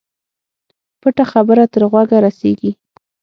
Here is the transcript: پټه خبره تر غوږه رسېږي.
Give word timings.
پټه 1.01 1.25
خبره 1.31 1.63
تر 1.73 1.81
غوږه 1.91 2.17
رسېږي. 2.25 2.71